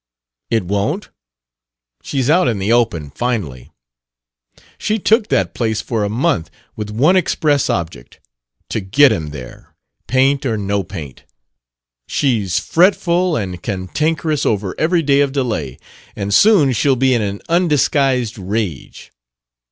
"It 0.49 0.63
won't? 0.65 1.09
She's 2.01 2.27
out 2.27 2.47
in 2.47 2.57
the 2.57 2.73
open, 2.73 3.11
finally. 3.11 3.69
She 4.79 4.97
took 4.97 5.27
that 5.27 5.53
place 5.53 5.79
for 5.79 6.03
a 6.03 6.09
month 6.09 6.49
with 6.75 6.89
one 6.89 7.15
express 7.15 7.69
object 7.69 8.19
to 8.71 8.79
get 8.79 9.11
him 9.11 9.27
there, 9.29 9.75
paint 10.07 10.43
or 10.43 10.57
no 10.57 10.81
paint. 10.83 11.25
She's 12.07 12.57
fretful 12.57 13.35
and 13.35 13.61
cantankerous 13.61 14.43
over 14.43 14.73
every 14.79 15.03
day 15.03 15.19
of 15.21 15.33
delay, 15.33 15.77
and 16.15 16.33
soon 16.33 16.71
she'll 16.73 16.95
be 16.95 17.13
in 17.13 17.21
an 17.21 17.39
undisguised 17.47 18.39
rage." 18.39 19.11